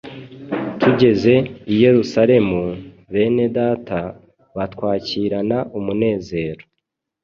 [0.81, 1.33] Tugeze
[1.73, 2.61] i Yerusalemu,
[3.11, 3.99] bene Data
[4.55, 6.63] batwakirana umunezero.